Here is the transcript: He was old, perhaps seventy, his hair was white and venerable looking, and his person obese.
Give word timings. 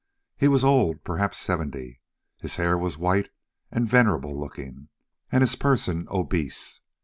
He 0.35 0.47
was 0.47 0.63
old, 0.63 1.03
perhaps 1.03 1.37
seventy, 1.37 2.01
his 2.39 2.55
hair 2.55 2.75
was 2.75 2.97
white 2.97 3.29
and 3.71 3.87
venerable 3.87 4.35
looking, 4.35 4.87
and 5.31 5.41
his 5.43 5.55
person 5.55 6.07
obese. 6.09 6.81